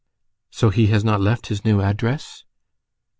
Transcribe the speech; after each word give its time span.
"So 0.49 0.71
he 0.71 0.87
has 0.87 1.03
not 1.03 1.21
left 1.21 1.45
his 1.45 1.63
new 1.63 1.79
address?" 1.79 2.43